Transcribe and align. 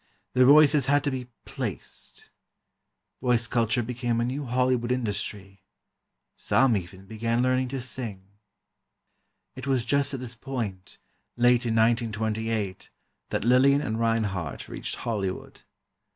Their 0.33 0.45
voices 0.47 0.87
had 0.87 1.03
to 1.03 1.11
be 1.11 1.27
"placed." 1.45 2.31
Voice 3.21 3.45
culture 3.45 3.83
became 3.83 4.19
a 4.19 4.25
new 4.25 4.45
Hollywood 4.45 4.91
industry. 4.91 5.61
Some, 6.35 6.75
even, 6.75 7.05
began 7.05 7.43
learning 7.43 7.67
to 7.67 7.79
sing. 7.79 8.23
It 9.55 9.67
was 9.67 9.85
just 9.85 10.11
at 10.15 10.19
this 10.19 10.33
point, 10.33 10.97
late 11.37 11.67
in 11.67 11.75
1928, 11.75 12.89
that 13.29 13.45
Lillian 13.45 13.81
and 13.81 13.99
Reinhardt 13.99 14.67
reached 14.67 14.95
Hollywood. 14.95 15.61